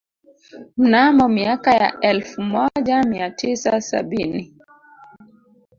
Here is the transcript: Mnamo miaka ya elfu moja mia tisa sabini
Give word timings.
Mnamo 0.77 1.27
miaka 1.27 1.73
ya 1.75 1.99
elfu 2.01 2.41
moja 2.41 3.03
mia 3.03 3.31
tisa 3.31 3.81
sabini 3.81 4.53